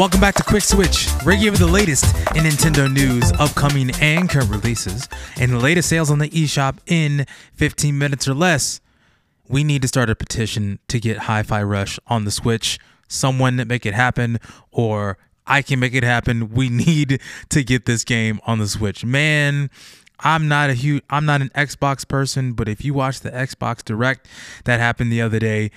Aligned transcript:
welcome 0.00 0.18
back 0.18 0.34
to 0.34 0.42
Quick 0.42 0.62
Switch, 0.62 1.08
give 1.26 1.42
you 1.42 1.50
the 1.50 1.66
latest 1.66 2.06
in 2.34 2.44
Nintendo 2.44 2.90
news, 2.90 3.32
upcoming 3.32 3.90
and 4.00 4.30
current 4.30 4.48
releases, 4.48 5.06
and 5.38 5.52
the 5.52 5.58
latest 5.58 5.90
sales 5.90 6.10
on 6.10 6.18
the 6.18 6.30
eShop 6.30 6.78
in 6.86 7.26
15 7.52 7.98
minutes 7.98 8.26
or 8.26 8.32
less. 8.32 8.80
We 9.46 9.62
need 9.62 9.82
to 9.82 9.88
start 9.88 10.08
a 10.08 10.14
petition 10.14 10.78
to 10.88 10.98
get 10.98 11.18
Hi 11.18 11.42
Fi 11.42 11.62
Rush 11.62 11.98
on 12.06 12.24
the 12.24 12.30
Switch. 12.30 12.78
Someone 13.08 13.56
make 13.68 13.84
it 13.84 13.92
happen, 13.92 14.38
or 14.72 15.18
I 15.46 15.60
can 15.60 15.78
make 15.78 15.92
it 15.92 16.02
happen. 16.02 16.48
We 16.54 16.70
need 16.70 17.20
to 17.50 17.62
get 17.62 17.84
this 17.84 18.02
game 18.02 18.40
on 18.46 18.58
the 18.58 18.68
Switch. 18.68 19.04
Man, 19.04 19.68
I'm 20.18 20.48
not 20.48 20.70
a 20.70 20.74
huge 20.74 21.02
I'm 21.10 21.26
not 21.26 21.42
an 21.42 21.50
Xbox 21.50 22.08
person, 22.08 22.54
but 22.54 22.70
if 22.70 22.82
you 22.82 22.94
watch 22.94 23.20
the 23.20 23.30
Xbox 23.32 23.84
Direct 23.84 24.26
that 24.64 24.80
happened 24.80 25.12
the 25.12 25.20
other 25.20 25.38
day, 25.38 25.70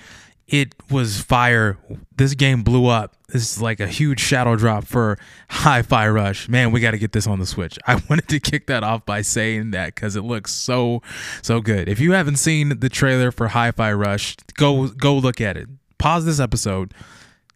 it 0.46 0.74
was 0.90 1.20
fire. 1.20 1.78
This 2.16 2.34
game 2.34 2.62
blew 2.62 2.86
up. 2.86 3.16
This 3.28 3.56
is 3.56 3.62
like 3.62 3.80
a 3.80 3.86
huge 3.86 4.20
shadow 4.20 4.56
drop 4.56 4.84
for 4.84 5.18
Hi-Fi 5.48 6.08
Rush. 6.08 6.48
Man, 6.48 6.70
we 6.70 6.80
got 6.80 6.92
to 6.92 6.98
get 6.98 7.12
this 7.12 7.26
on 7.26 7.38
the 7.40 7.46
Switch. 7.46 7.78
I 7.86 8.00
wanted 8.08 8.28
to 8.28 8.40
kick 8.40 8.66
that 8.66 8.84
off 8.84 9.06
by 9.06 9.22
saying 9.22 9.70
that 9.72 9.94
because 9.94 10.16
it 10.16 10.22
looks 10.22 10.52
so 10.52 11.02
so 11.42 11.60
good. 11.60 11.88
If 11.88 12.00
you 12.00 12.12
haven't 12.12 12.36
seen 12.36 12.80
the 12.80 12.88
trailer 12.88 13.30
for 13.32 13.48
Hi-Fi 13.48 13.92
Rush, 13.92 14.36
go 14.54 14.88
go 14.88 15.16
look 15.16 15.40
at 15.40 15.56
it. 15.56 15.68
Pause 15.98 16.26
this 16.26 16.40
episode 16.40 16.92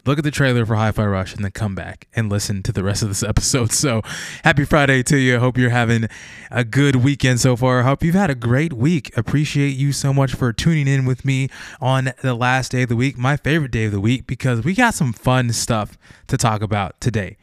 look 0.09 0.19
at 0.19 0.25
the 0.25 0.31
trailer 0.31 0.65
for 0.65 0.75
Hi 0.75 0.91
Fi 0.91 1.05
Rush 1.05 1.35
and 1.35 1.45
then 1.45 1.51
come 1.51 1.75
back 1.75 2.09
and 2.17 2.31
listen 2.31 2.63
to 2.63 2.73
the 2.73 2.83
rest 2.83 3.03
of 3.03 3.11
this 3.11 3.23
episode. 3.29 3.73
So, 3.73 4.01
happy 4.43 4.65
Friday 4.65 5.03
to 5.03 5.19
you. 5.19 5.37
I 5.37 5.39
hope 5.39 5.59
you're 5.59 5.69
having 5.69 6.09
a 6.51 6.65
good 6.65 6.97
weekend 6.97 7.41
so 7.41 7.57
far. 7.57 7.81
I 7.81 7.83
hope 7.83 8.03
you've 8.03 8.15
had 8.15 8.31
a 8.31 8.35
great 8.35 8.73
week. 8.73 9.15
Appreciate 9.19 9.77
you 9.77 9.93
so 9.93 10.15
much 10.15 10.35
for 10.35 10.51
tuning 10.53 10.89
in 10.89 11.05
with 11.05 11.27
me 11.27 11.51
on 11.79 12.13
the 12.23 12.35
last 12.35 12.73
day 12.73 12.85
of 12.85 12.89
the 12.89 12.97
week, 12.97 13.19
my 13.19 13.37
favorite 13.37 13.71
day 13.71 13.85
of 13.85 13.93
the 13.93 14.01
week, 14.01 14.27
because 14.27 14.65
we 14.65 14.75
got 14.75 14.95
some 14.95 15.13
fun 15.13 15.53
stuff 15.53 15.99
to 16.29 16.39
talk 16.39 16.63
about 16.63 16.99
today 17.03 17.37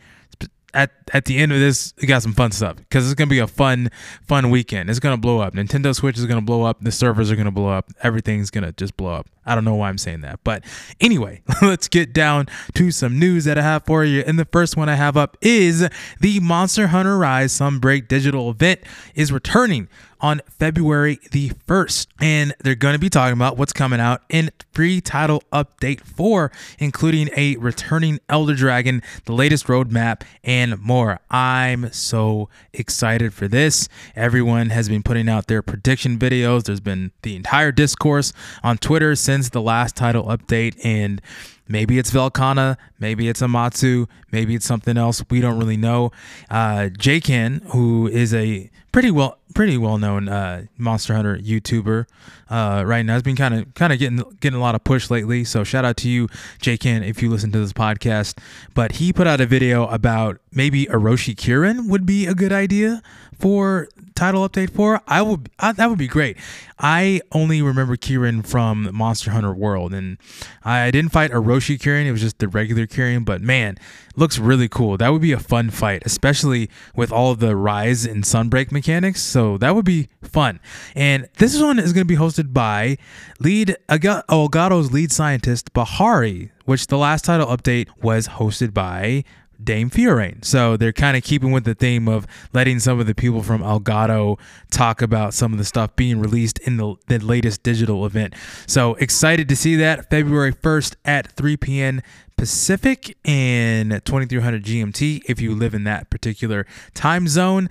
at 0.73 0.91
at 1.13 1.25
the 1.25 1.37
end 1.37 1.53
of 1.53 1.59
this, 1.59 1.93
we 2.01 2.07
got 2.07 2.21
some 2.21 2.33
fun 2.33 2.51
stuff 2.51 2.77
because 2.77 3.05
it's 3.05 3.13
gonna 3.13 3.29
be 3.29 3.39
a 3.39 3.47
fun 3.47 3.89
fun 4.27 4.49
weekend. 4.49 4.89
It's 4.89 4.99
gonna 4.99 5.17
blow 5.17 5.39
up. 5.39 5.53
Nintendo 5.53 5.95
Switch 5.95 6.17
is 6.17 6.25
gonna 6.25 6.41
blow 6.41 6.63
up. 6.63 6.81
The 6.81 6.91
servers 6.91 7.31
are 7.31 7.35
gonna 7.35 7.51
blow 7.51 7.69
up. 7.69 7.91
Everything's 8.03 8.49
gonna 8.49 8.73
just 8.73 8.97
blow 8.97 9.13
up. 9.13 9.27
I 9.45 9.55
don't 9.55 9.65
know 9.65 9.75
why 9.75 9.89
I'm 9.89 9.97
saying 9.97 10.21
that, 10.21 10.39
but 10.43 10.63
anyway, 10.99 11.41
let's 11.61 11.87
get 11.87 12.13
down 12.13 12.47
to 12.73 12.91
some 12.91 13.19
news 13.19 13.45
that 13.45 13.57
I 13.57 13.61
have 13.61 13.85
for 13.85 14.03
you. 14.03 14.23
And 14.25 14.39
the 14.39 14.45
first 14.45 14.77
one 14.77 14.89
I 14.89 14.95
have 14.95 15.17
up 15.17 15.37
is 15.41 15.87
the 16.19 16.39
Monster 16.39 16.87
Hunter 16.87 17.17
Rise 17.17 17.53
Sunbreak 17.53 18.07
digital 18.07 18.49
event 18.49 18.81
is 19.13 19.31
returning 19.31 19.87
on 20.25 20.41
February 20.49 21.19
the 21.31 21.49
1st. 21.67 22.07
And 22.19 22.55
they're 22.63 22.75
going 22.75 22.93
to 22.93 22.99
be 22.99 23.09
talking 23.09 23.33
about 23.33 23.57
what's 23.57 23.73
coming 23.73 23.99
out 23.99 24.21
in 24.29 24.49
free 24.71 25.01
title 25.01 25.43
update 25.51 26.01
4, 26.01 26.51
including 26.79 27.29
a 27.35 27.55
returning 27.57 28.19
Elder 28.29 28.55
Dragon, 28.55 29.01
the 29.25 29.33
latest 29.33 29.67
roadmap, 29.67 30.23
and 30.43 30.79
more. 30.81 31.19
I'm 31.29 31.91
so 31.91 32.49
excited 32.73 33.33
for 33.33 33.47
this. 33.47 33.87
Everyone 34.15 34.69
has 34.69 34.89
been 34.89 35.03
putting 35.03 35.29
out 35.29 35.47
their 35.47 35.61
prediction 35.61 36.17
videos. 36.17 36.63
There's 36.63 36.79
been 36.79 37.11
the 37.21 37.35
entire 37.35 37.71
discourse 37.71 38.33
on 38.63 38.77
Twitter 38.77 39.15
since 39.15 39.34
the 39.43 39.61
last 39.61 39.95
title 39.95 40.25
update. 40.25 40.75
And 40.83 41.21
Maybe 41.67 41.97
it's 41.97 42.11
Velkhana, 42.11 42.77
maybe 42.99 43.27
it's 43.27 43.41
Amatsu, 43.41 44.07
maybe 44.31 44.55
it's 44.55 44.65
something 44.65 44.97
else. 44.97 45.23
We 45.29 45.41
don't 45.41 45.57
really 45.57 45.77
know. 45.77 46.11
Uh, 46.49 46.89
Jaycan, 46.91 47.63
who 47.71 48.07
is 48.07 48.33
a 48.33 48.69
pretty 48.91 49.09
well 49.09 49.39
pretty 49.55 49.77
well 49.77 49.97
known 49.97 50.29
uh, 50.29 50.65
Monster 50.77 51.15
Hunter 51.15 51.37
YouTuber 51.37 52.05
uh, 52.49 52.83
right 52.85 53.03
now, 53.03 53.13
has 53.13 53.23
been 53.23 53.35
kind 53.35 53.55
of 53.55 53.73
kind 53.73 53.91
of 53.91 53.97
getting 53.97 54.21
getting 54.41 54.57
a 54.57 54.61
lot 54.61 54.75
of 54.75 54.83
push 54.83 55.09
lately. 55.09 55.43
So 55.43 55.63
shout 55.63 55.85
out 55.85 55.97
to 55.97 56.09
you, 56.09 56.27
Jaycan, 56.59 57.07
if 57.07 57.23
you 57.23 57.31
listen 57.31 57.51
to 57.53 57.59
this 57.59 57.73
podcast. 57.73 58.37
But 58.75 58.93
he 58.93 59.11
put 59.11 59.25
out 59.25 59.41
a 59.41 59.47
video 59.47 59.87
about 59.87 60.37
maybe 60.51 60.85
Oroshi 60.85 61.35
Kirin 61.35 61.89
would 61.89 62.05
be 62.05 62.27
a 62.27 62.35
good 62.35 62.53
idea 62.53 63.01
for 63.39 63.89
title 64.15 64.47
update 64.47 64.71
for, 64.71 65.01
I 65.07 65.21
would 65.21 65.49
I, 65.59 65.71
that 65.73 65.89
would 65.89 65.99
be 65.99 66.07
great. 66.07 66.37
I 66.79 67.21
only 67.31 67.61
remember 67.61 67.95
Kirin 67.95 68.45
from 68.45 68.89
Monster 68.93 69.31
Hunter 69.31 69.53
World, 69.53 69.93
and 69.93 70.17
I 70.63 70.91
didn't 70.91 71.11
fight 71.11 71.31
Oroshi 71.31 71.77
Kirin. 71.77 72.05
It 72.05 72.11
was 72.11 72.21
just 72.21 72.39
the 72.39 72.47
regular 72.47 72.87
Kirin, 72.87 73.23
but 73.25 73.41
man, 73.41 73.77
looks 74.15 74.39
really 74.39 74.67
cool. 74.67 74.97
That 74.97 75.09
would 75.09 75.21
be 75.21 75.31
a 75.31 75.39
fun 75.39 75.69
fight, 75.69 76.03
especially 76.05 76.69
with 76.95 77.11
all 77.11 77.35
the 77.35 77.55
rise 77.55 78.05
and 78.05 78.23
sunbreak 78.23 78.71
mechanics. 78.71 79.21
So 79.21 79.57
that 79.59 79.75
would 79.75 79.85
be 79.85 80.09
fun. 80.21 80.59
And 80.95 81.29
this 81.37 81.59
one 81.61 81.79
is 81.79 81.93
going 81.93 82.07
to 82.07 82.13
be 82.13 82.17
hosted 82.17 82.53
by 82.53 82.97
lead 83.39 83.77
Elgado's 83.89 84.91
lead 84.91 85.11
scientist 85.11 85.73
Bahari, 85.73 86.51
which 86.65 86.87
the 86.87 86.97
last 86.97 87.25
title 87.25 87.47
update 87.47 87.89
was 88.01 88.27
hosted 88.27 88.73
by 88.73 89.23
Dame 89.63 89.89
Fiorayne. 89.89 90.43
So 90.43 90.77
they're 90.77 90.93
kind 90.93 91.17
of 91.17 91.23
keeping 91.23 91.51
with 91.51 91.63
the 91.63 91.75
theme 91.75 92.07
of 92.07 92.27
letting 92.53 92.79
some 92.79 92.99
of 92.99 93.07
the 93.07 93.15
people 93.15 93.43
from 93.43 93.61
Elgado 93.61 94.39
talk 94.71 95.01
about 95.01 95.33
some 95.33 95.51
of 95.51 95.57
the 95.57 95.65
stuff 95.65 95.95
being 95.95 96.19
released 96.19 96.59
in 96.59 96.77
the, 96.77 96.95
the 97.07 97.19
latest 97.19 97.63
digital 97.63 98.05
event. 98.05 98.33
So 98.67 98.95
excited 98.95 99.49
to 99.49 99.55
see 99.55 99.75
that 99.77 100.09
February 100.09 100.53
1st 100.53 100.95
at 101.05 101.31
3 101.31 101.57
p.m. 101.57 102.01
Pacific 102.37 103.17
and 103.23 103.91
2300 104.05 104.63
GMT 104.63 105.21
if 105.25 105.39
you 105.39 105.55
live 105.55 105.73
in 105.73 105.85
that 105.85 106.09
particular 106.09 106.65
time 106.93 107.27
zone 107.27 107.69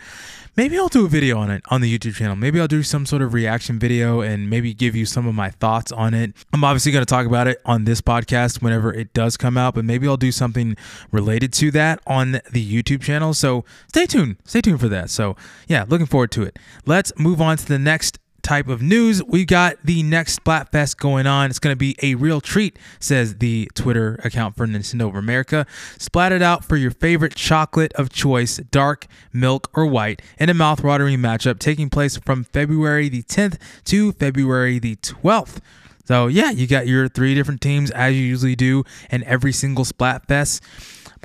maybe 0.56 0.78
I'll 0.78 0.88
do 0.88 1.04
a 1.04 1.08
video 1.08 1.38
on 1.38 1.50
it 1.50 1.62
on 1.70 1.80
the 1.80 1.98
YouTube 1.98 2.14
channel. 2.14 2.36
Maybe 2.36 2.60
I'll 2.60 2.68
do 2.68 2.82
some 2.82 3.06
sort 3.06 3.22
of 3.22 3.34
reaction 3.34 3.78
video 3.78 4.20
and 4.20 4.48
maybe 4.48 4.74
give 4.74 4.94
you 4.94 5.06
some 5.06 5.26
of 5.26 5.34
my 5.34 5.50
thoughts 5.50 5.92
on 5.92 6.14
it. 6.14 6.32
I'm 6.52 6.64
obviously 6.64 6.92
going 6.92 7.04
to 7.04 7.10
talk 7.10 7.26
about 7.26 7.46
it 7.46 7.60
on 7.64 7.84
this 7.84 8.00
podcast 8.00 8.62
whenever 8.62 8.92
it 8.92 9.12
does 9.12 9.36
come 9.36 9.56
out, 9.56 9.74
but 9.74 9.84
maybe 9.84 10.06
I'll 10.06 10.16
do 10.16 10.32
something 10.32 10.76
related 11.10 11.52
to 11.54 11.70
that 11.72 12.00
on 12.06 12.40
the 12.50 12.82
YouTube 12.82 13.02
channel. 13.02 13.34
So 13.34 13.64
stay 13.88 14.06
tuned. 14.06 14.36
Stay 14.44 14.60
tuned 14.60 14.80
for 14.80 14.88
that. 14.88 15.10
So, 15.10 15.36
yeah, 15.68 15.84
looking 15.88 16.06
forward 16.06 16.30
to 16.32 16.42
it. 16.42 16.58
Let's 16.86 17.12
move 17.18 17.40
on 17.40 17.56
to 17.56 17.66
the 17.66 17.78
next 17.78 18.18
type 18.44 18.68
of 18.68 18.80
news, 18.80 19.22
we 19.24 19.44
got 19.44 19.76
the 19.82 20.02
next 20.02 20.42
Splatfest 20.42 20.98
going 20.98 21.26
on. 21.26 21.50
It's 21.50 21.58
going 21.58 21.72
to 21.72 21.78
be 21.78 21.96
a 22.02 22.14
real 22.14 22.40
treat, 22.40 22.78
says 23.00 23.36
the 23.36 23.68
Twitter 23.74 24.20
account 24.22 24.56
for 24.56 24.66
Nintendo 24.66 25.08
of 25.08 25.16
America. 25.16 25.66
Splat 25.98 26.30
it 26.30 26.42
out 26.42 26.64
for 26.64 26.76
your 26.76 26.92
favorite 26.92 27.34
chocolate 27.34 27.92
of 27.94 28.10
choice, 28.10 28.58
dark, 28.70 29.06
milk, 29.32 29.70
or 29.74 29.86
white, 29.86 30.22
in 30.38 30.48
a 30.48 30.54
mouth-watering 30.54 31.18
matchup 31.18 31.58
taking 31.58 31.90
place 31.90 32.16
from 32.18 32.44
February 32.44 33.08
the 33.08 33.22
10th 33.22 33.58
to 33.84 34.12
February 34.12 34.78
the 34.78 34.96
12th. 34.96 35.58
So 36.04 36.26
yeah, 36.26 36.50
you 36.50 36.66
got 36.66 36.86
your 36.86 37.08
three 37.08 37.34
different 37.34 37.60
teams 37.62 37.90
as 37.90 38.14
you 38.14 38.22
usually 38.22 38.54
do 38.54 38.84
in 39.10 39.24
every 39.24 39.52
single 39.52 39.84
Splatfest. 39.84 40.60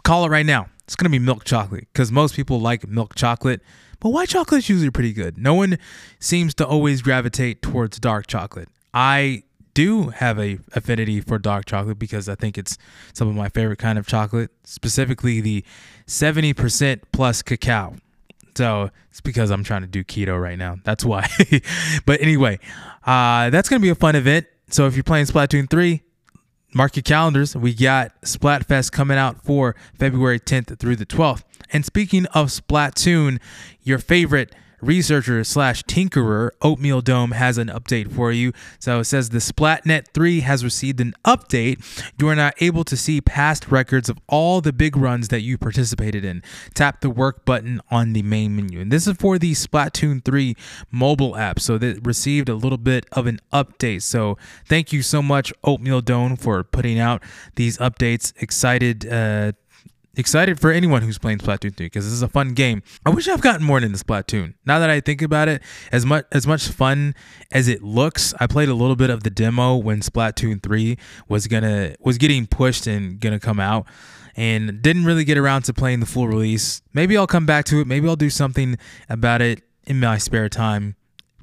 Call 0.03 0.25
it 0.25 0.29
right 0.29 0.45
now. 0.45 0.69
It's 0.85 0.95
going 0.95 1.05
to 1.05 1.11
be 1.11 1.19
milk 1.19 1.43
chocolate 1.43 1.87
because 1.93 2.11
most 2.11 2.35
people 2.35 2.59
like 2.59 2.87
milk 2.87 3.13
chocolate. 3.13 3.61
But 3.99 4.09
white 4.09 4.29
chocolate 4.29 4.59
is 4.59 4.69
usually 4.69 4.91
pretty 4.91 5.13
good. 5.13 5.37
No 5.37 5.53
one 5.53 5.77
seems 6.19 6.53
to 6.55 6.65
always 6.65 7.01
gravitate 7.01 7.61
towards 7.61 7.99
dark 7.99 8.27
chocolate. 8.27 8.69
I 8.93 9.43
do 9.73 10.09
have 10.09 10.39
a 10.39 10.59
affinity 10.73 11.21
for 11.21 11.37
dark 11.37 11.65
chocolate 11.65 11.99
because 11.99 12.27
I 12.27 12.35
think 12.35 12.57
it's 12.57 12.77
some 13.13 13.27
of 13.27 13.35
my 13.35 13.49
favorite 13.49 13.79
kind 13.79 13.99
of 13.99 14.07
chocolate, 14.07 14.51
specifically 14.63 15.41
the 15.41 15.63
70% 16.07 17.01
plus 17.11 17.41
cacao. 17.41 17.95
So 18.55 18.89
it's 19.09 19.21
because 19.21 19.51
I'm 19.51 19.63
trying 19.63 19.81
to 19.81 19.87
do 19.87 20.03
keto 20.03 20.41
right 20.41 20.57
now. 20.57 20.77
That's 20.83 21.05
why. 21.05 21.29
but 22.05 22.19
anyway, 22.21 22.59
uh, 23.05 23.49
that's 23.51 23.69
going 23.69 23.79
to 23.79 23.83
be 23.83 23.89
a 23.89 23.95
fun 23.95 24.15
event. 24.15 24.47
So 24.69 24.85
if 24.85 24.95
you're 24.95 25.03
playing 25.03 25.25
Splatoon 25.25 25.69
3, 25.69 26.01
mark 26.73 26.95
your 26.95 27.03
calendars. 27.03 27.55
We 27.55 27.73
got 27.73 28.19
Splatfest 28.21 28.91
coming 28.91 29.17
out 29.17 29.43
for 29.43 29.75
February 29.97 30.39
10th 30.39 30.77
through 30.79 30.95
the 30.95 31.05
12th. 31.05 31.43
And 31.71 31.85
speaking 31.85 32.25
of 32.27 32.47
Splatoon, 32.47 33.39
your 33.83 33.99
favorite 33.99 34.53
researcher 34.81 35.43
slash 35.43 35.83
tinkerer, 35.83 36.51
Oatmeal 36.61 37.01
Dome, 37.01 37.31
has 37.31 37.57
an 37.57 37.67
update 37.67 38.11
for 38.11 38.31
you. 38.31 38.53
So 38.79 38.99
it 38.99 39.05
says 39.05 39.29
the 39.29 39.39
Splatnet 39.39 40.07
3 40.13 40.41
has 40.41 40.63
received 40.63 40.99
an 40.99 41.13
update. 41.25 41.79
You 42.19 42.27
are 42.29 42.35
now 42.35 42.51
able 42.59 42.83
to 42.85 42.97
see 42.97 43.21
past 43.21 43.69
records 43.69 44.09
of 44.09 44.19
all 44.27 44.61
the 44.61 44.73
big 44.73 44.95
runs 44.95 45.29
that 45.29 45.41
you 45.41 45.57
participated 45.57 46.23
in. 46.25 46.43
Tap 46.73 47.01
the 47.01 47.09
work 47.09 47.45
button 47.45 47.81
on 47.89 48.13
the 48.13 48.23
main 48.23 48.55
menu. 48.55 48.79
And 48.79 48.91
this 48.91 49.07
is 49.07 49.17
for 49.17 49.37
the 49.37 49.53
Splatoon 49.53 50.23
3 50.23 50.55
mobile 50.91 51.35
app. 51.35 51.59
So 51.59 51.77
that 51.77 52.05
received 52.05 52.49
a 52.49 52.55
little 52.55 52.77
bit 52.77 53.05
of 53.11 53.27
an 53.27 53.39
update. 53.51 54.01
So 54.03 54.37
thank 54.65 54.93
you 54.93 55.01
so 55.01 55.21
much, 55.21 55.53
Oatmeal 55.63 56.01
Dome, 56.01 56.35
for 56.35 56.63
putting 56.63 56.99
out 56.99 57.23
these 57.55 57.77
updates. 57.77 58.33
Excited 58.41 59.05
uh, 59.11 59.53
excited 60.19 60.59
for 60.59 60.71
anyone 60.71 61.01
who's 61.01 61.17
playing 61.17 61.39
Splatoon 61.39 61.75
3 61.75 61.85
because 61.87 62.05
this 62.05 62.13
is 62.13 62.21
a 62.21 62.27
fun 62.27 62.53
game. 62.53 62.83
I 63.05 63.09
wish 63.09 63.27
I've 63.27 63.41
gotten 63.41 63.65
more 63.65 63.77
into 63.77 63.97
Splatoon. 63.97 64.53
Now 64.65 64.77
that 64.79 64.89
I 64.89 64.99
think 64.99 65.21
about 65.21 65.47
it, 65.47 65.63
as 65.91 66.05
much 66.05 66.25
as 66.31 66.45
much 66.45 66.67
fun 66.67 67.15
as 67.51 67.67
it 67.67 67.81
looks, 67.81 68.33
I 68.39 68.47
played 68.47 68.69
a 68.69 68.73
little 68.73 68.95
bit 68.95 69.09
of 69.09 69.23
the 69.23 69.29
demo 69.29 69.75
when 69.75 70.01
Splatoon 70.01 70.61
3 70.61 70.97
was 71.27 71.47
gonna 71.47 71.95
was 71.99 72.17
getting 72.17 72.45
pushed 72.45 72.85
and 72.85 73.19
gonna 73.19 73.39
come 73.39 73.59
out 73.59 73.87
and 74.35 74.81
didn't 74.81 75.05
really 75.05 75.23
get 75.23 75.37
around 75.37 75.63
to 75.63 75.73
playing 75.73 76.01
the 76.01 76.05
full 76.05 76.27
release. 76.27 76.81
Maybe 76.93 77.17
I'll 77.17 77.27
come 77.27 77.45
back 77.45 77.65
to 77.65 77.81
it. 77.81 77.87
Maybe 77.87 78.07
I'll 78.07 78.15
do 78.15 78.29
something 78.29 78.77
about 79.09 79.41
it 79.41 79.63
in 79.85 79.99
my 79.99 80.17
spare 80.17 80.49
time 80.49 80.95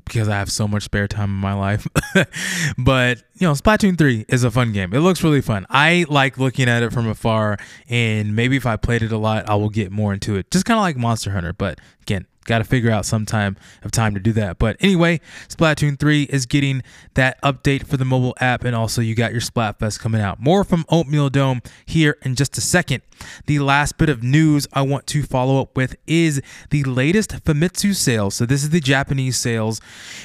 because 0.06 0.28
I 0.28 0.36
have 0.38 0.50
so 0.50 0.66
much 0.66 0.84
spare 0.84 1.08
time 1.08 1.30
in 1.30 1.36
my 1.36 1.52
life. 1.52 1.86
but, 2.78 3.18
you 3.34 3.46
know, 3.46 3.52
Splatoon 3.52 3.98
3 3.98 4.24
is 4.28 4.44
a 4.44 4.50
fun 4.50 4.72
game. 4.72 4.94
It 4.94 5.00
looks 5.00 5.22
really 5.22 5.40
fun. 5.40 5.66
I 5.68 6.06
like 6.08 6.38
looking 6.38 6.68
at 6.68 6.82
it 6.82 6.92
from 6.92 7.08
afar, 7.08 7.58
and 7.88 8.34
maybe 8.34 8.56
if 8.56 8.66
I 8.66 8.76
played 8.76 9.02
it 9.02 9.12
a 9.12 9.18
lot, 9.18 9.48
I 9.48 9.56
will 9.56 9.68
get 9.68 9.90
more 9.90 10.14
into 10.14 10.36
it. 10.36 10.50
Just 10.50 10.64
kind 10.64 10.78
of 10.78 10.82
like 10.82 10.96
Monster 10.96 11.32
Hunter. 11.32 11.52
But 11.52 11.80
again, 12.02 12.26
got 12.46 12.58
to 12.58 12.64
figure 12.64 12.90
out 12.90 13.04
some 13.04 13.26
time 13.26 13.56
of 13.82 13.90
time 13.90 14.14
to 14.14 14.20
do 14.20 14.32
that. 14.32 14.58
But 14.58 14.76
anyway, 14.80 15.20
Splatoon 15.48 15.98
3 15.98 16.24
is 16.24 16.46
getting 16.46 16.82
that 17.14 17.40
update 17.42 17.86
for 17.86 17.96
the 17.96 18.04
mobile 18.04 18.34
app, 18.40 18.64
and 18.64 18.74
also 18.74 19.00
you 19.00 19.14
got 19.14 19.32
your 19.32 19.40
Splatfest 19.40 20.00
coming 20.00 20.20
out. 20.20 20.40
More 20.40 20.64
from 20.64 20.84
Oatmeal 20.88 21.30
Dome 21.30 21.62
here 21.84 22.16
in 22.22 22.34
just 22.34 22.56
a 22.56 22.60
second. 22.60 23.02
The 23.46 23.58
last 23.58 23.98
bit 23.98 24.08
of 24.08 24.22
news 24.22 24.66
I 24.72 24.82
want 24.82 25.06
to 25.08 25.22
follow 25.22 25.60
up 25.60 25.76
with 25.76 25.96
is 26.06 26.40
the 26.70 26.84
latest 26.84 27.30
Famitsu 27.44 27.94
sales. 27.94 28.34
So 28.34 28.46
this 28.46 28.62
is 28.62 28.70
the 28.70 28.80
Japanese 28.80 29.36
sales 29.36 29.80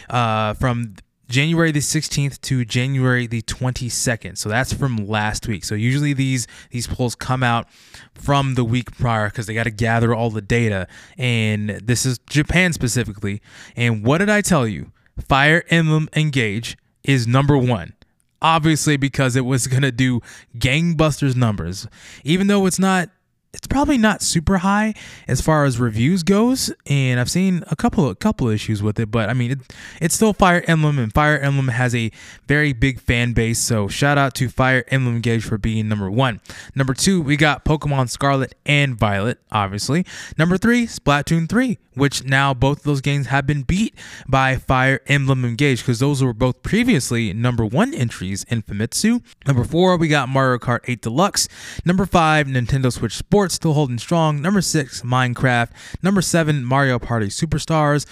uh, 0.10 0.54
from 0.54 0.96
January 1.32 1.72
the 1.72 1.80
16th 1.80 2.40
to 2.42 2.66
January 2.66 3.26
the 3.26 3.42
22nd. 3.44 4.38
So 4.38 4.50
that's 4.50 4.74
from 4.74 5.08
last 5.08 5.48
week. 5.48 5.64
So 5.64 5.76
usually 5.76 6.14
these 6.14 6.46
these 6.70 6.88
polls 6.88 7.16
come 7.16 7.42
out 7.42 7.68
from 8.14 8.56
the 8.56 8.66
week 8.66 8.92
prior 8.98 9.30
because 9.30 9.48
they 9.48 9.54
got 9.54 9.64
to 9.64 9.72
gather 9.72 10.14
all 10.14 10.30
the 10.30 10.42
data. 10.42 10.88
And 11.18 11.70
this 11.70 12.06
is 12.06 12.20
Japan 12.30 12.74
specifically. 12.74 13.42
And 13.76 14.06
what 14.06 14.18
did 14.18 14.30
I 14.30 14.42
tell 14.42 14.68
you? 14.68 14.92
Fire 15.28 15.64
Emblem 15.70 16.10
Engage 16.16 16.78
is 17.04 17.26
number 17.26 17.58
one. 17.58 17.94
Obviously, 18.42 18.98
because 18.98 19.36
it 19.36 19.46
was 19.46 19.68
going 19.68 19.84
to 19.84 19.92
do 19.92 20.20
gangbusters 20.58 21.36
numbers. 21.36 21.88
Even 22.24 22.48
though 22.48 22.66
it's 22.66 22.80
not 22.80 23.10
it's 23.54 23.68
probably 23.68 23.98
not 23.98 24.22
super 24.22 24.60
high 24.60 24.94
as 25.28 25.42
far 25.42 25.66
as 25.66 25.80
reviews 25.80 26.24
goes 26.24 26.74
and 26.88 27.20
i've 27.20 27.30
seen 27.30 27.64
a 27.70 27.76
couple 27.76 28.10
a 28.10 28.16
couple 28.16 28.48
issues 28.48 28.82
with 28.84 29.00
it 29.00 29.12
but 29.12 29.30
i 29.30 29.34
mean 29.34 29.52
it, 29.52 29.60
it's 30.02 30.16
still 30.16 30.34
fire 30.34 30.64
emblem 30.68 30.98
and 31.00 31.14
fire 31.14 31.38
emblem 31.38 31.70
has 31.70 31.94
a 31.96 32.12
very 32.48 32.74
big 32.74 33.00
fan 33.00 33.34
base 33.34 33.60
so 33.60 33.88
shout 33.88 34.18
out 34.18 34.34
to 34.34 34.50
fire 34.50 34.84
emblem 34.90 35.22
Engage 35.22 35.44
for 35.44 35.60
being 35.60 35.88
number 35.88 36.10
one. 36.10 36.42
Number 36.74 36.96
two 36.96 37.22
we 37.22 37.38
got 37.38 37.64
pokemon 37.64 38.10
scarlet 38.10 38.56
and 38.66 38.96
violet 38.96 39.40
obviously. 39.52 40.04
Number 40.38 40.58
three 40.58 40.88
splatoon 40.88 41.48
3 41.48 41.78
which 41.94 42.24
now 42.24 42.54
both 42.54 42.78
of 42.80 42.84
those 42.84 43.02
games 43.02 43.28
have 43.28 43.46
been 43.46 43.64
beat 43.64 43.94
by 44.28 44.56
fire 44.56 45.02
emblem 45.08 45.44
engage 45.44 45.80
because 45.80 46.00
those 46.00 46.24
were 46.24 46.34
both 46.34 46.64
previously 46.64 47.34
number 47.34 47.66
one 47.66 47.94
entries 47.94 48.46
in 48.46 48.64
famitsu. 48.64 49.22
Number 49.46 49.64
four 49.64 49.98
we 49.98 50.08
got 50.08 50.30
mario 50.30 50.58
kart 50.58 50.80
8 50.86 51.02
deluxe. 51.02 51.48
Number 51.86 52.06
five 52.06 52.48
nintendo 52.48 52.92
switch 52.92 53.16
sports 53.16 53.41
Sports 53.42 53.56
still 53.56 53.74
holding 53.74 53.98
strong. 53.98 54.40
Number 54.40 54.62
six, 54.62 55.02
Minecraft. 55.02 55.70
Number 56.04 56.22
seven, 56.22 56.64
Mario 56.64 57.00
Party 57.00 57.26
Superstars. 57.26 58.06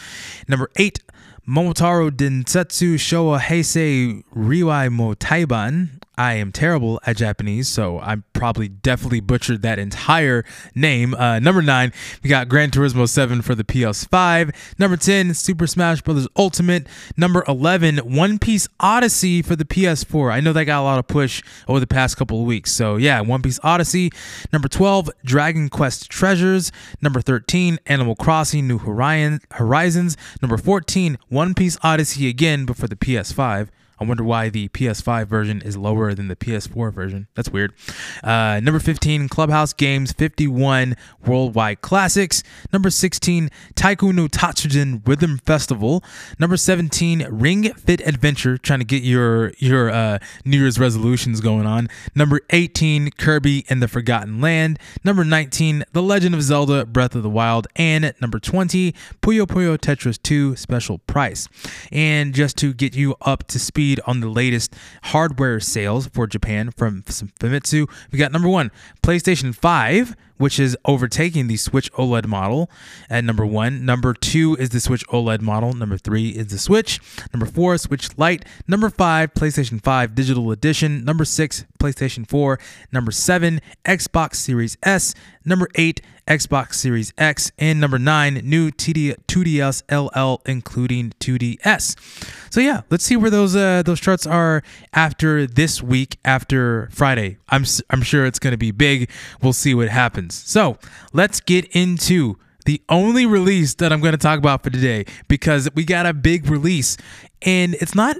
Number 0.47 0.71
eight, 0.77 1.03
Momotaro 1.49 2.11
Densetsu 2.11 2.93
Showa 2.93 3.39
Heisei 3.39 4.23
Riwai 4.35 4.91
Mo 4.91 5.15
Taiban. 5.15 5.99
I 6.19 6.33
am 6.33 6.51
terrible 6.51 6.99
at 7.05 7.15
Japanese, 7.15 7.69
so 7.69 7.97
I 7.97 8.17
probably 8.33 8.67
definitely 8.67 9.21
butchered 9.21 9.61
that 9.61 9.79
entire 9.79 10.43
name. 10.75 11.13
Uh, 11.13 11.39
number 11.39 11.61
nine, 11.61 11.93
we 12.21 12.29
got 12.29 12.49
Gran 12.49 12.71
Turismo 12.71 13.07
7 13.07 13.41
for 13.41 13.55
the 13.55 13.63
PS5. 13.63 14.53
Number 14.77 14.97
10, 14.97 15.33
Super 15.33 15.65
Smash 15.65 16.01
Bros. 16.01 16.27
Ultimate. 16.35 16.87
Number 17.15 17.45
11, 17.47 17.99
One 17.99 18.37
Piece 18.37 18.67
Odyssey 18.81 19.41
for 19.41 19.55
the 19.55 19.63
PS4. 19.63 20.29
I 20.33 20.41
know 20.41 20.51
that 20.51 20.65
got 20.65 20.81
a 20.81 20.83
lot 20.83 20.99
of 20.99 21.07
push 21.07 21.41
over 21.69 21.79
the 21.79 21.87
past 21.87 22.17
couple 22.17 22.41
of 22.41 22.45
weeks. 22.45 22.73
So, 22.73 22.97
yeah, 22.97 23.21
One 23.21 23.41
Piece 23.41 23.59
Odyssey. 23.63 24.11
Number 24.51 24.67
12, 24.67 25.09
Dragon 25.23 25.69
Quest 25.69 26.09
Treasures. 26.09 26.73
Number 27.01 27.21
13, 27.21 27.79
Animal 27.85 28.17
Crossing 28.17 28.67
New 28.67 28.79
Horizons. 28.79 30.17
Number 30.41 30.57
14, 30.57 31.17
One 31.29 31.38
Piece 31.55 31.77
Odyssey 31.81 32.27
again, 32.27 32.65
but 32.65 32.75
for 32.75 32.87
the 32.87 32.97
PS5. 32.97 33.69
I 33.99 34.05
wonder 34.05 34.23
why 34.23 34.49
the 34.49 34.69
PS5 34.69 35.27
version 35.27 35.61
is 35.61 35.75
lower 35.75 36.13
than 36.13 36.29
the 36.29 36.35
PS4 36.35 36.93
version. 36.93 37.27
That's 37.35 37.49
weird. 37.49 37.73
Uh, 38.23 38.59
number 38.61 38.79
15, 38.79 39.27
Clubhouse 39.27 39.73
Games 39.73 40.13
51 40.13 40.95
Worldwide 41.25 41.81
Classics. 41.81 42.41
Number 42.71 42.89
16, 42.89 43.49
Taiko 43.75 44.11
no 44.11 44.27
Tatsujin 44.27 45.05
Rhythm 45.07 45.39
Festival. 45.39 46.03
Number 46.39 46.55
17, 46.55 47.27
Ring 47.29 47.73
Fit 47.73 48.01
Adventure, 48.07 48.57
trying 48.57 48.79
to 48.79 48.85
get 48.85 49.03
your 49.03 49.51
your 49.57 49.89
uh, 49.89 50.19
New 50.45 50.59
Year's 50.59 50.79
resolutions 50.79 51.41
going 51.41 51.65
on. 51.65 51.89
Number 52.15 52.39
18, 52.51 53.11
Kirby 53.11 53.65
and 53.69 53.81
the 53.81 53.87
Forgotten 53.87 54.39
Land. 54.39 54.79
Number 55.03 55.25
19, 55.25 55.83
The 55.91 56.01
Legend 56.01 56.35
of 56.35 56.41
Zelda 56.41 56.85
Breath 56.85 57.15
of 57.15 57.23
the 57.23 57.29
Wild. 57.29 57.67
And 57.75 58.13
number 58.21 58.39
20, 58.39 58.93
Puyo 59.21 59.45
Puyo 59.45 59.77
Tetris 59.77 60.21
2 60.21 60.55
Special 60.55 60.99
Price. 60.99 61.47
And 61.91 62.33
just 62.33 62.57
to 62.57 62.73
get 62.73 62.95
you 62.95 63.15
up 63.21 63.45
to 63.47 63.59
speed 63.59 63.88
on 64.05 64.19
the 64.19 64.27
latest 64.29 64.75
hardware 65.03 65.59
sales 65.59 66.07
for 66.07 66.27
Japan 66.27 66.71
from 66.71 67.03
Famitsu. 67.03 67.89
We 68.11 68.19
got 68.19 68.31
number 68.31 68.49
one, 68.49 68.71
PlayStation 69.01 69.55
5 69.55 70.15
which 70.39 70.59
is 70.59 70.75
overtaking 70.85 71.47
the 71.47 71.57
Switch 71.57 71.91
OLED 71.93 72.25
model 72.25 72.71
at 73.09 73.23
number 73.23 73.45
one. 73.45 73.85
Number 73.85 74.13
two 74.13 74.55
is 74.55 74.69
the 74.69 74.79
Switch 74.79 75.05
OLED 75.09 75.41
model. 75.41 75.73
Number 75.73 75.97
three 75.97 76.29
is 76.29 76.47
the 76.47 76.57
Switch. 76.57 76.99
Number 77.33 77.45
four, 77.45 77.77
Switch 77.77 78.17
Lite. 78.17 78.45
Number 78.67 78.89
five, 78.89 79.33
PlayStation 79.33 79.83
5 79.83 80.15
Digital 80.15 80.51
Edition. 80.51 81.03
Number 81.03 81.25
six, 81.25 81.65
PlayStation 81.77 82.27
4. 82.27 82.57
Number 82.91 83.11
seven, 83.11 83.61
Xbox 83.85 84.35
Series 84.35 84.77
S. 84.81 85.13
Number 85.43 85.67
eight, 85.75 86.01
Xbox 86.29 86.75
Series 86.75 87.11
X. 87.17 87.51
And 87.57 87.81
number 87.81 87.99
nine, 87.99 88.35
new 88.43 88.71
TD, 88.71 89.15
2DS 89.27 89.83
LL, 89.91 90.41
including 90.45 91.11
2DS. 91.19 91.95
So 92.53 92.61
yeah, 92.61 92.81
let's 92.89 93.03
see 93.03 93.17
where 93.17 93.31
those 93.31 93.55
uh, 93.55 93.83
those 93.83 93.99
charts 93.99 94.25
are 94.27 94.63
after 94.93 95.47
this 95.47 95.81
week, 95.81 96.17
after 96.23 96.89
Friday. 96.91 97.37
I'm 97.49 97.65
I'm 97.89 98.03
sure 98.03 98.25
it's 98.25 98.39
going 98.39 98.51
to 98.51 98.57
be 98.57 98.71
big. 98.71 99.09
We'll 99.41 99.53
see 99.53 99.73
what 99.73 99.89
happens 99.89 100.28
happens. 100.29 100.49
So 100.49 100.77
let's 101.13 101.39
get 101.39 101.65
into 101.75 102.37
the 102.65 102.81
only 102.89 103.25
release 103.25 103.73
that 103.75 103.91
I'm 103.91 104.01
going 104.01 104.11
to 104.13 104.17
talk 104.17 104.37
about 104.37 104.63
for 104.63 104.69
today 104.69 105.05
because 105.27 105.69
we 105.73 105.83
got 105.83 106.05
a 106.05 106.13
big 106.13 106.49
release 106.49 106.97
and 107.41 107.75
it's 107.75 107.95
not 107.95 108.17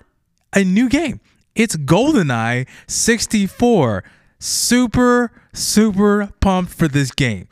a 0.54 0.64
new 0.64 0.90
game. 0.90 1.20
It's 1.56 1.76
GoldenEye 1.76 2.68
64. 2.88 4.04
Super, 4.40 5.32
super 5.54 6.32
pumped 6.40 6.74
for 6.74 6.88
this 6.88 7.12
game. 7.12 7.48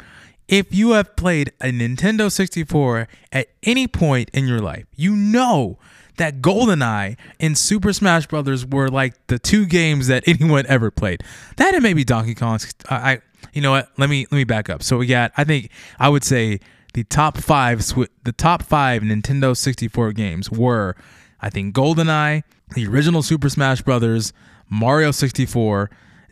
If 0.48 0.74
you 0.74 0.92
have 0.92 1.18
played 1.18 1.51
a 1.59 1.65
Nintendo 1.65 2.31
64 2.31 3.09
at 3.33 3.50
any 3.63 3.86
point 3.86 4.30
in 4.33 4.48
your 4.48 4.62
life, 4.62 4.86
you 4.95 5.13
know 5.13 5.77
that 6.18 6.42
GoldenEye 6.42 7.18
and 7.39 7.57
Super 7.57 7.94
Smash 7.94 8.27
Brothers 8.27 8.66
were 8.66 8.90
like 8.90 9.28
the 9.28 9.40
two 9.40 9.66
games 9.66 10.07
that 10.07 10.23
anyone 10.28 10.66
ever 10.68 10.92
played. 10.92 11.23
That 11.57 11.73
and 11.73 11.83
maybe 11.83 12.04
Donkey 12.04 12.35
Kong. 12.35 12.59
Uh, 12.90 12.94
I, 12.95 13.21
you 13.54 13.61
know 13.61 13.71
what? 13.71 13.89
Let 13.97 14.09
me 14.09 14.25
let 14.31 14.37
me 14.37 14.44
back 14.44 14.69
up. 14.69 14.83
So 14.83 14.97
we 14.97 15.07
got. 15.07 15.31
I 15.37 15.44
think 15.44 15.69
I 15.99 16.09
would 16.09 16.23
say 16.23 16.59
the 16.94 17.04
top 17.04 17.37
five. 17.37 17.85
The 18.23 18.33
top 18.35 18.63
five 18.63 19.01
Nintendo 19.01 19.56
64 19.56 20.13
games 20.13 20.51
were, 20.51 20.95
I 21.42 21.49
think, 21.49 21.75
GoldenEye, 21.75 22.44
the 22.75 22.87
original 22.87 23.21
Super 23.21 23.49
Smash 23.49 23.81
Brothers, 23.81 24.33
Mario 24.69 25.11
64, 25.11 25.89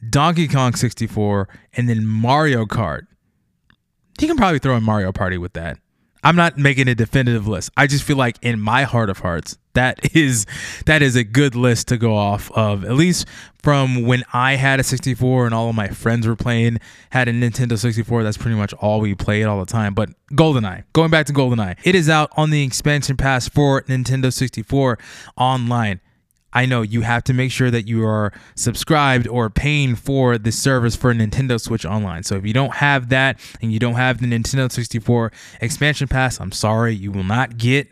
Donkey 0.10 0.48
Kong 0.48 0.75
64, 0.75 1.48
and 1.74 1.88
then 1.89 2.05
Mario 2.05 2.65
Kart. 2.65 3.07
You 4.19 4.27
can 4.27 4.38
probably 4.38 4.60
throw 4.60 4.75
in 4.75 4.84
Mario 4.84 5.12
Party 5.12 5.38
with 5.38 5.53
that. 5.53 5.77
I'm 6.24 6.36
not 6.36 6.57
making 6.57 6.88
a 6.88 6.95
definitive 6.95 7.48
list. 7.48 7.69
I 7.77 7.86
just 7.86 8.03
feel 8.03 8.17
like 8.17 8.38
in 8.41 8.60
my 8.60 8.84
heart 8.84 9.10
of 9.10 9.19
hearts, 9.19 9.57
that 9.75 10.15
is 10.15 10.46
that 10.86 11.01
is 11.01 11.15
a 11.15 11.24
good 11.24 11.55
list 11.55 11.88
to 11.89 11.98
go 11.98 12.15
off 12.15 12.51
of. 12.51 12.84
At 12.84 12.94
least 12.94 13.27
from 13.63 14.03
when 14.03 14.24
I 14.34 14.55
had 14.55 14.79
a 14.79 14.84
64 14.84 15.46
and 15.46 15.55
all 15.55 15.70
of 15.70 15.75
my 15.75 15.88
friends 15.88 16.27
were 16.27 16.36
playing 16.36 16.79
had 17.12 17.27
a 17.27 17.32
Nintendo 17.32 17.77
64. 17.77 18.24
That's 18.24 18.38
pretty 18.38 18.58
much 18.58 18.74
all 18.74 19.00
we 19.00 19.15
played 19.15 19.44
all 19.46 19.60
the 19.60 19.72
time. 19.72 19.94
But 19.94 20.10
GoldenEye, 20.32 20.84
going 20.94 21.12
back 21.12 21.25
to 21.27 21.34
GoldenEye, 21.34 21.77
it 21.84 21.96
is 21.96 22.10
out 22.10 22.32
on 22.36 22.50
the 22.50 22.63
expansion 22.63 23.17
pass 23.17 23.48
for 23.48 23.84
Nintendo 23.84 24.32
64 24.32 25.00
online. 25.38 26.01
I 26.55 26.65
know 26.65 26.84
you 26.84 27.01
have 27.01 27.24
to 27.25 27.34
make 27.34 27.51
sure 27.51 27.70
that 27.70 27.86
you 27.86 28.05
are 28.08 28.32
subscribed 28.55 29.27
or 29.27 29.50
paying 29.50 29.96
for 29.96 30.38
the 30.38 30.53
service 30.53 30.96
for 30.96 31.13
Nintendo 31.13 31.60
Switch 31.60 31.86
Online. 31.86 32.24
So 32.24 32.36
if 32.36 32.46
you 32.46 32.53
don't 32.53 32.75
have 32.75 33.10
that 33.10 33.41
and 33.62 33.74
you 33.74 33.79
don't 33.79 33.96
have 33.96 34.22
the 34.22 34.27
Nintendo 34.27 34.72
64 34.72 35.34
expansion 35.60 36.08
pass, 36.08 36.39
I'm 36.39 36.53
sorry, 36.53 36.96
you 36.96 37.12
will 37.12 37.25
not 37.25 37.58
get 37.58 37.89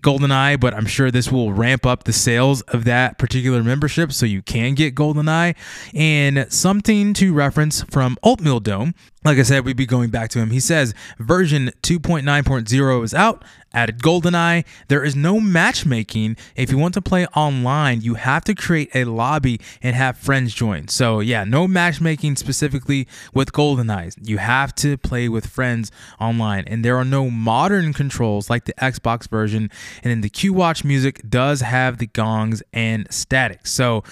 GoldenEye, 0.00 0.58
but 0.58 0.74
I'm 0.74 0.86
sure 0.86 1.10
this 1.10 1.30
will 1.30 1.52
ramp 1.52 1.86
up 1.86 2.04
the 2.04 2.12
sales 2.12 2.62
of 2.62 2.84
that 2.84 3.18
particular 3.18 3.62
membership 3.62 4.12
so 4.12 4.26
you 4.26 4.42
can 4.42 4.74
get 4.74 4.94
GoldenEye. 4.94 5.56
And 5.94 6.46
something 6.52 7.14
to 7.14 7.32
reference 7.32 7.82
from 7.84 8.16
Oatmeal 8.22 8.60
Dome. 8.60 8.94
Like 9.24 9.38
I 9.38 9.42
said, 9.42 9.64
we'd 9.66 9.76
be 9.76 9.86
going 9.86 10.10
back 10.10 10.30
to 10.30 10.38
him. 10.38 10.50
He 10.50 10.60
says 10.60 10.94
version 11.18 11.70
2.9.0 11.82 13.04
is 13.04 13.12
out 13.12 13.44
added 13.72 13.98
GoldenEye. 13.98 14.64
There 14.88 15.04
is 15.04 15.14
no 15.14 15.40
matchmaking. 15.40 16.36
If 16.56 16.70
you 16.70 16.78
want 16.78 16.94
to 16.94 17.02
play 17.02 17.26
online, 17.28 18.00
you 18.00 18.14
have 18.14 18.44
to 18.44 18.54
create 18.54 18.90
a 18.94 19.04
lobby 19.04 19.60
and 19.82 19.94
have 19.94 20.16
friends 20.16 20.54
join. 20.54 20.88
So, 20.88 21.20
yeah, 21.20 21.44
no 21.44 21.68
matchmaking 21.68 22.36
specifically 22.36 23.06
with 23.32 23.52
GoldenEye. 23.52 24.14
You 24.22 24.38
have 24.38 24.74
to 24.76 24.96
play 24.98 25.28
with 25.28 25.46
friends 25.46 25.90
online. 26.18 26.64
And 26.66 26.84
there 26.84 26.96
are 26.96 27.04
no 27.04 27.30
modern 27.30 27.92
controls 27.92 28.50
like 28.50 28.64
the 28.64 28.74
Xbox 28.74 29.28
version 29.28 29.70
And 30.02 30.10
then 30.10 30.20
the 30.20 30.30
Q 30.30 30.52
Watch 30.52 30.84
music 30.84 31.20
does 31.28 31.60
have 31.60 31.98
the 31.98 32.06
gongs 32.06 32.62
and 32.72 33.06
static. 33.12 33.66
So 33.66 34.04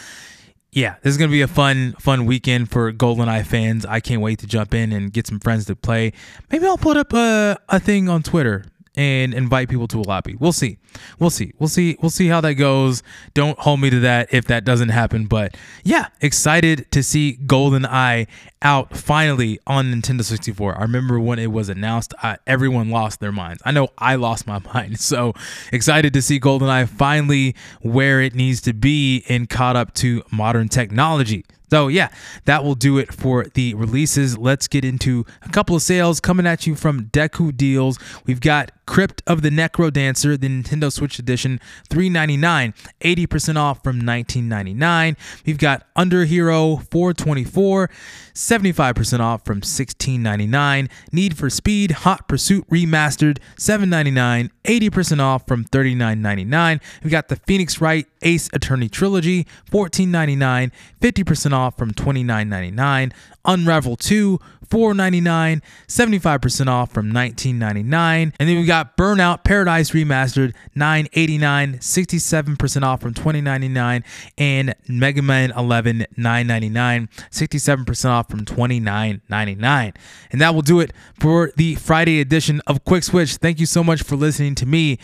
yeah, 0.71 0.97
this 1.03 1.13
is 1.13 1.17
gonna 1.17 1.31
be 1.31 1.41
a 1.41 1.49
fun, 1.49 1.95
fun 1.99 2.27
weekend 2.27 2.71
for 2.71 2.93
GoldenEye 2.93 3.47
fans. 3.47 3.87
I 3.87 4.01
can't 4.01 4.21
wait 4.21 4.39
to 4.41 4.47
jump 4.47 4.75
in 4.75 4.93
and 4.93 5.13
get 5.13 5.27
some 5.27 5.41
friends 5.41 5.65
to 5.67 5.77
play. 5.77 6.13
Maybe 6.51 6.67
I'll 6.67 6.79
put 6.79 6.97
up 6.97 7.13
a, 7.13 7.59
a 7.69 7.81
thing 7.81 8.09
on 8.09 8.23
Twitter 8.23 8.65
and 8.99 9.33
invite 9.33 9.69
people 9.69 9.87
to 9.87 10.01
a 10.01 10.03
lobby. 10.03 10.35
We'll 10.35 10.53
see. 10.53 10.77
We'll 11.21 11.31
see. 11.31 11.53
We'll 11.61 11.69
see. 11.69 11.97
We'll 12.03 12.11
see 12.11 12.27
how 12.27 12.41
that 12.41 12.55
goes. 12.55 13.05
Don't 13.33 13.57
hold 13.57 13.81
me 13.81 13.91
to 13.91 14.01
that 14.01 14.35
if 14.35 14.47
that 14.47 14.65
doesn't 14.65 14.89
happen. 14.89 15.27
But 15.27 15.57
yeah, 15.85 16.09
excited 16.21 16.91
to 16.91 17.05
see 17.05 17.39
GoldenEye 17.47 18.27
out 18.61 18.97
finally 18.97 19.61
on 19.69 19.95
Nintendo 19.95 20.25
64. 20.25 20.77
I 20.77 20.83
remember 20.83 21.21
when 21.21 21.39
it 21.39 21.53
was 21.53 21.69
announced, 21.69 22.13
uh, 22.25 22.39
everyone 22.45 22.91
lost 22.91 23.21
their 23.21 23.31
minds. 23.31 23.63
I 23.65 23.71
know 23.71 23.87
I 23.97 24.17
lost 24.17 24.49
my 24.49 24.59
mind. 24.75 24.99
So 24.99 25.33
excited 25.73 26.13
to 26.15 26.21
see 26.21 26.41
GoldenEye 26.41 26.89
finally 26.89 27.55
where 27.81 28.21
it 28.21 28.35
needs 28.35 28.61
to 28.63 28.73
be 28.73 29.25
and 29.29 29.49
caught 29.49 29.77
up 29.77 29.95
to 29.95 30.25
modern 30.33 30.69
technology. 30.69 31.45
So, 31.71 31.89
yeah, 31.89 32.11
that 32.45 32.65
will 32.65 32.75
do 32.75 32.99
it 32.99 33.13
for 33.13 33.45
the 33.45 33.75
releases. 33.75 34.39
Let's 34.39 34.69
get 34.69 34.85
into 34.85 35.27
a 35.43 35.49
couple 35.49 35.77
of 35.77 35.83
sales 35.83 36.21
coming 36.21 36.47
at 36.47 36.67
you 36.67 36.75
from 36.75 37.07
Deku 37.07 37.57
Deals. 37.57 37.99
We've 38.27 38.41
got 38.41 38.71
Crypt 38.89 39.23
of 39.27 39.43
the 39.43 39.51
NecroDancer, 39.51 40.41
the 40.41 40.49
Nintendo 40.49 40.91
Switch 40.91 41.19
Edition, 41.19 41.61
$399, 41.91 42.73
80% 43.03 43.57
off 43.57 43.83
from 43.85 44.01
$19.99. 44.01 45.17
We've 45.45 45.59
got 45.59 45.87
Underhero 45.95 46.83
424, 46.91 47.91
75% 48.33 49.21
off 49.21 49.45
from 49.45 49.61
$16.99. 49.61 50.89
Need 51.13 51.37
for 51.37 51.51
Speed 51.51 51.91
Hot 51.91 52.29
Pursuit 52.29 52.67
Remastered, 52.71 53.39
$7.99, 53.57 54.51
80% 54.65 55.21
off 55.21 55.47
from 55.47 55.67
$39.99. 55.67 56.81
We've 57.03 57.13
got 57.13 57.29
the 57.29 57.37
Phoenix 57.37 57.83
Wright 57.83 58.07
Ace 58.23 58.49
Attorney 58.55 58.89
Trilogy, 58.89 59.47
$14.99, 59.71 60.73
50% 61.01 61.53
off 61.59 61.77
from 61.77 61.93
$29.99. 61.93 63.13
Unravel 63.45 63.97
2, 63.97 64.39
$4.99, 64.69 65.63
75% 65.87 66.67
off 66.69 66.93
from 66.93 67.13
$19.99. 67.13 68.33
And 68.39 68.49
then 68.49 68.59
we 68.59 68.65
got 68.65 68.97
Burnout 68.97 69.45
Paradise 69.45 69.91
Remastered, 69.91 70.55
$9.89, 70.77 71.79
67% 71.79 72.83
off 72.83 73.01
from 73.01 73.15
$20.99. 73.15 74.05
And 74.37 74.75
Mega 74.89 75.23
Man 75.23 75.53
11, 75.57 76.07
$9.99, 76.17 77.09
67% 77.31 78.05
off 78.11 78.29
from 78.29 78.45
$29.99. 78.45 79.95
And 80.31 80.41
that 80.41 80.55
will 80.55 80.63
do 80.63 80.81
it 80.81 80.93
for 81.19 81.53
the 81.57 81.75
Friday 81.77 82.21
edition 82.21 82.61
of 82.67 82.85
Quick 82.85 83.05
Switch. 83.05 83.37
Thank 83.37 83.61
you 83.61 83.67
so 83.67 83.83
much 83.83 84.03
for 84.03 84.17
listening 84.17 84.55
to 84.57 84.67
me. 84.67 84.99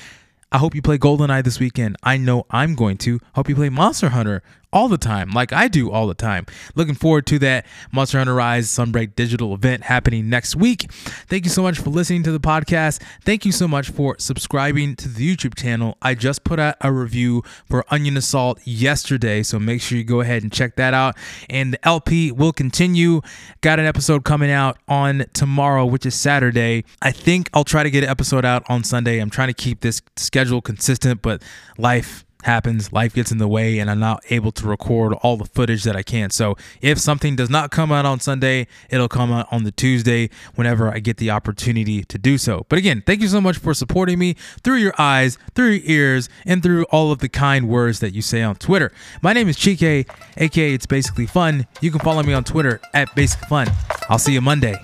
I 0.52 0.58
hope 0.58 0.72
you 0.74 0.82
play 0.82 0.98
GoldenEye 0.98 1.42
this 1.42 1.58
weekend. 1.58 1.96
I 2.04 2.16
know 2.16 2.46
I'm 2.48 2.76
going 2.76 2.96
to. 2.98 3.18
Hope 3.34 3.48
you 3.48 3.56
play 3.56 3.70
Monster 3.70 4.10
Hunter 4.10 4.40
all 4.74 4.88
the 4.88 4.98
time, 4.98 5.30
like 5.30 5.52
I 5.52 5.68
do 5.68 5.90
all 5.90 6.06
the 6.08 6.14
time. 6.14 6.46
Looking 6.74 6.96
forward 6.96 7.26
to 7.28 7.38
that 7.38 7.64
Monster 7.92 8.18
Hunter 8.18 8.34
Rise 8.34 8.66
Sunbreak 8.68 9.14
digital 9.14 9.54
event 9.54 9.84
happening 9.84 10.28
next 10.28 10.56
week. 10.56 10.90
Thank 10.92 11.44
you 11.44 11.50
so 11.50 11.62
much 11.62 11.78
for 11.78 11.90
listening 11.90 12.24
to 12.24 12.32
the 12.32 12.40
podcast. 12.40 13.00
Thank 13.22 13.46
you 13.46 13.52
so 13.52 13.68
much 13.68 13.90
for 13.90 14.16
subscribing 14.18 14.96
to 14.96 15.08
the 15.08 15.34
YouTube 15.34 15.54
channel. 15.54 15.96
I 16.02 16.14
just 16.14 16.42
put 16.42 16.58
out 16.58 16.74
a 16.80 16.92
review 16.92 17.42
for 17.70 17.84
Onion 17.88 18.16
Assault 18.16 18.60
yesterday, 18.66 19.44
so 19.44 19.60
make 19.60 19.80
sure 19.80 19.96
you 19.96 20.04
go 20.04 20.20
ahead 20.20 20.42
and 20.42 20.52
check 20.52 20.74
that 20.76 20.92
out. 20.92 21.16
And 21.48 21.74
the 21.74 21.88
LP 21.88 22.32
will 22.32 22.52
continue. 22.52 23.20
Got 23.60 23.78
an 23.78 23.86
episode 23.86 24.24
coming 24.24 24.50
out 24.50 24.76
on 24.88 25.24
tomorrow, 25.32 25.86
which 25.86 26.04
is 26.04 26.16
Saturday. 26.16 26.84
I 27.00 27.12
think 27.12 27.48
I'll 27.54 27.64
try 27.64 27.84
to 27.84 27.90
get 27.90 28.02
an 28.02 28.10
episode 28.10 28.44
out 28.44 28.64
on 28.68 28.82
Sunday. 28.82 29.20
I'm 29.20 29.30
trying 29.30 29.48
to 29.48 29.54
keep 29.54 29.80
this 29.80 30.02
schedule 30.16 30.60
consistent, 30.60 31.22
but 31.22 31.42
life 31.78 32.24
happens, 32.44 32.92
life 32.92 33.14
gets 33.14 33.32
in 33.32 33.38
the 33.38 33.48
way, 33.48 33.78
and 33.78 33.90
I'm 33.90 33.98
not 33.98 34.22
able 34.30 34.52
to 34.52 34.66
record 34.66 35.12
all 35.14 35.36
the 35.36 35.44
footage 35.44 35.84
that 35.84 35.96
I 35.96 36.02
can. 36.02 36.30
So 36.30 36.56
if 36.80 36.98
something 36.98 37.36
does 37.36 37.50
not 37.50 37.70
come 37.70 37.92
out 37.92 38.06
on 38.06 38.20
Sunday, 38.20 38.66
it'll 38.88 39.08
come 39.08 39.32
out 39.32 39.48
on 39.50 39.64
the 39.64 39.72
Tuesday 39.72 40.30
whenever 40.54 40.88
I 40.88 40.98
get 40.98 41.16
the 41.16 41.30
opportunity 41.30 42.04
to 42.04 42.18
do 42.18 42.38
so. 42.38 42.66
But 42.68 42.78
again, 42.78 43.02
thank 43.04 43.20
you 43.20 43.28
so 43.28 43.40
much 43.40 43.58
for 43.58 43.74
supporting 43.74 44.18
me 44.18 44.34
through 44.62 44.76
your 44.76 44.94
eyes, 44.98 45.38
through 45.54 45.70
your 45.70 45.90
ears, 45.90 46.28
and 46.44 46.62
through 46.62 46.84
all 46.84 47.10
of 47.12 47.18
the 47.18 47.28
kind 47.28 47.68
words 47.68 48.00
that 48.00 48.14
you 48.14 48.22
say 48.22 48.42
on 48.42 48.56
Twitter. 48.56 48.92
My 49.22 49.32
name 49.32 49.48
is 49.48 49.56
Chike, 49.56 50.08
aka 50.36 50.74
It's 50.74 50.86
Basically 50.86 51.26
Fun. 51.26 51.66
You 51.80 51.90
can 51.90 52.00
follow 52.00 52.22
me 52.22 52.32
on 52.32 52.44
Twitter 52.44 52.80
at 52.92 53.14
Basic 53.14 53.40
Fun. 53.40 53.68
I'll 54.08 54.18
see 54.18 54.32
you 54.32 54.40
Monday. 54.40 54.76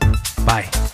Bye. 0.44 0.89